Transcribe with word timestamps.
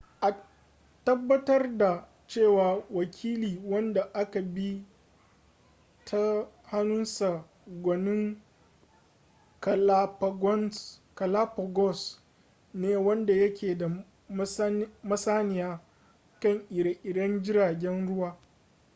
a 0.21 0.31
tabbatar 1.05 1.77
da 1.77 2.07
cewa 2.27 2.83
wakili 2.89 3.61
wanda 3.65 4.09
aka 4.13 4.41
bi 4.41 4.83
ta 6.05 6.47
hannunsa 6.71 7.43
gwanin 7.67 8.41
galapagos 11.15 12.19
ne 12.73 12.95
wanda 12.95 13.33
yake 13.33 13.75
da 13.77 14.05
masaniya 15.03 15.79
kan 16.39 16.65
ire-iren 16.69 17.41
jiragen 17.43 18.07
ruwa 18.07 18.37